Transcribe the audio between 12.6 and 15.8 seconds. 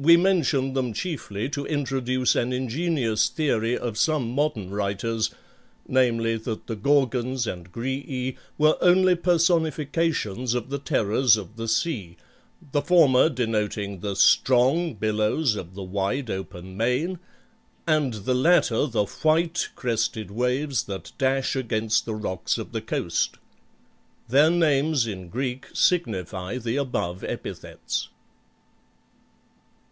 the former denoting the STRONG billows of